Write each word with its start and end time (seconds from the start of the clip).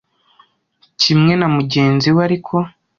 Kimwe 1.01 1.33
na 1.39 1.47
mugenzi 1.55 2.07
we 2.15 2.21
ariko, 2.27 2.55